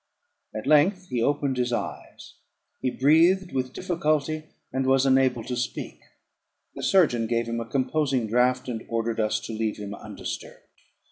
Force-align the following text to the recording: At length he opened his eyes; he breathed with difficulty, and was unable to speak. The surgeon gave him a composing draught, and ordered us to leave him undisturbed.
At 0.55 0.65
length 0.65 1.09
he 1.09 1.21
opened 1.21 1.57
his 1.57 1.71
eyes; 1.71 2.33
he 2.81 2.89
breathed 2.89 3.51
with 3.51 3.71
difficulty, 3.71 4.45
and 4.73 4.87
was 4.87 5.05
unable 5.05 5.43
to 5.43 5.55
speak. 5.55 5.99
The 6.73 6.81
surgeon 6.81 7.27
gave 7.27 7.45
him 7.47 7.59
a 7.59 7.65
composing 7.69 8.25
draught, 8.25 8.67
and 8.67 8.83
ordered 8.89 9.19
us 9.19 9.39
to 9.41 9.53
leave 9.53 9.77
him 9.77 9.93
undisturbed. 9.93 10.63